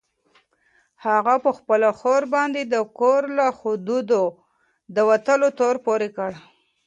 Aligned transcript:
هغه 1.05 1.35
په 1.43 1.51
خپله 1.57 1.89
خور 1.99 2.21
باندې 2.33 2.61
د 2.65 2.75
کور 2.99 3.21
له 3.37 3.47
حدودو 3.59 4.23
د 4.95 4.97
وتلو 5.09 5.47
تور 5.59 5.75
پورې 5.85 6.09
کړ. 6.17 6.31